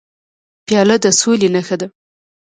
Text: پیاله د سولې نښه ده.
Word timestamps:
پیاله 0.65 0.95
د 1.03 1.05
سولې 1.19 1.49
نښه 1.55 1.75
ده. 1.81 1.87